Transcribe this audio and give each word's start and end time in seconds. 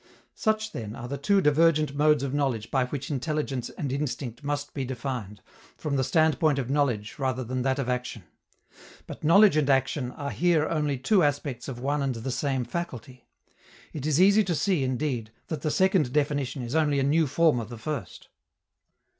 Such, 0.33 0.71
then, 0.71 0.95
are 0.95 1.07
the 1.07 1.19
two 1.19 1.41
divergent 1.41 1.93
modes 1.93 2.23
of 2.23 2.33
knowledge 2.33 2.71
by 2.71 2.85
which 2.87 3.11
intelligence 3.11 3.69
and 3.69 3.91
instinct 3.93 4.43
must 4.43 4.73
be 4.73 4.83
defined, 4.83 5.43
from 5.77 5.95
the 5.95 6.03
standpoint 6.03 6.57
of 6.57 6.71
knowledge 6.71 7.19
rather 7.19 7.43
than 7.43 7.61
that 7.61 7.77
of 7.77 7.87
action. 7.87 8.23
But 9.05 9.23
knowledge 9.23 9.57
and 9.57 9.69
action 9.69 10.11
are 10.13 10.31
here 10.31 10.67
only 10.67 10.97
two 10.97 11.21
aspects 11.21 11.67
of 11.67 11.77
one 11.79 12.01
and 12.01 12.15
the 12.15 12.31
same 12.31 12.65
faculty. 12.65 13.27
It 13.93 14.07
is 14.07 14.19
easy 14.19 14.43
to 14.45 14.55
see, 14.55 14.83
indeed, 14.83 15.29
that 15.49 15.61
the 15.61 15.69
second 15.69 16.11
definition 16.11 16.63
is 16.63 16.73
only 16.73 16.99
a 16.99 17.03
new 17.03 17.27
form 17.27 17.59
of 17.59 17.69
the 17.69 17.77
first. 17.77 18.29